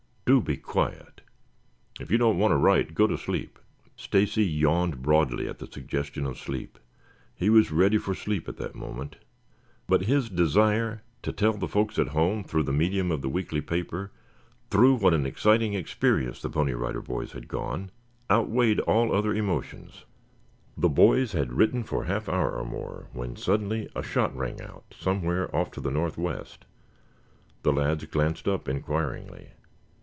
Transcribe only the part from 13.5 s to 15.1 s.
paper, through